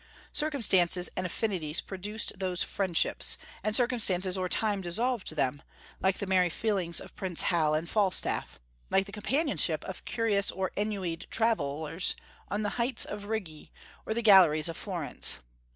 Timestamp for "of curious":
9.83-10.49